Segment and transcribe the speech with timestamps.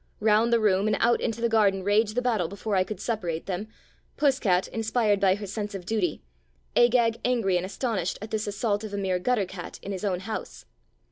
[0.19, 3.45] Round the room and out into the garden raged the battle before I could separate
[3.45, 3.67] them—
[4.17, 6.23] Puss cat inspired by her sense of duty,
[6.75, 10.21] Agag angry and astonished at this assault of a mere gutter cat in his own
[10.21, 10.65] house.